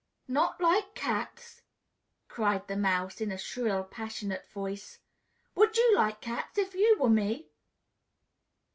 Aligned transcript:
"Not 0.27 0.59
like 0.59 0.95
cats!" 0.95 1.61
cried 2.27 2.67
the 2.67 2.75
Mouse 2.75 3.21
in 3.21 3.31
a 3.31 3.37
shrill, 3.37 3.83
passionate 3.83 4.49
voice. 4.49 4.97
"Would 5.53 5.77
you 5.77 5.95
like 5.95 6.21
cats, 6.21 6.57
if 6.57 6.73
you 6.73 6.97
were 6.99 7.07
me?" 7.07 7.49